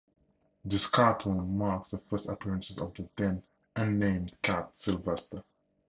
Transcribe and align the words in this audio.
This 0.65 0.87
cartoon 0.87 1.59
marks 1.59 1.91
the 1.91 1.99
first 1.99 2.27
appearance 2.27 2.75
of 2.79 2.91
the 2.95 3.07
then-unnamed 3.15 4.35
cat 4.41 4.71
Sylvester. 4.73 5.43